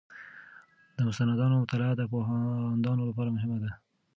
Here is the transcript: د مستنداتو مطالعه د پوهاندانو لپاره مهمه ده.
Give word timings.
د 0.95 0.97
مستنداتو 1.07 1.61
مطالعه 1.63 1.93
د 1.97 2.01
پوهاندانو 2.11 3.03
لپاره 3.09 3.29
مهمه 3.35 3.57
ده. 3.63 3.71